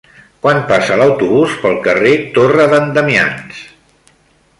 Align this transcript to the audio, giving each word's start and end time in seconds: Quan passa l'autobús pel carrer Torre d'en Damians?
Quan 0.43 0.59
passa 0.69 0.95
l'autobús 1.01 1.53
pel 1.65 1.77
carrer 1.87 2.13
Torre 2.39 2.65
d'en 2.73 2.89
Damians? 2.97 3.61